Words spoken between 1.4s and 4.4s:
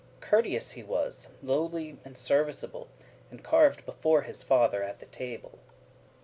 lowly, and serviceable, And carv'd before